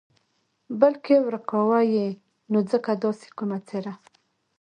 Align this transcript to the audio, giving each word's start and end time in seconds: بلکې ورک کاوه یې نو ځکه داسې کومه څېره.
بلکې 0.79 1.13
ورک 1.25 1.43
کاوه 1.51 1.79
یې 1.95 2.07
نو 2.51 2.59
ځکه 2.71 2.91
داسې 3.03 3.27
کومه 3.37 3.57
څېره. 3.67 3.93